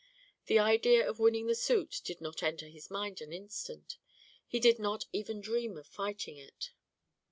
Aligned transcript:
The 0.47 0.57
idea 0.57 1.07
of 1.07 1.19
winning 1.19 1.45
the 1.45 1.53
suit 1.53 2.01
did 2.03 2.21
not 2.21 2.41
enter 2.41 2.65
his 2.67 2.89
mind 2.89 3.21
an 3.21 3.31
instant; 3.31 3.99
he 4.47 4.59
did 4.59 4.79
not 4.79 5.05
even 5.13 5.41
dream 5.41 5.77
of 5.77 5.85
fighting 5.85 6.37
it. 6.37 6.71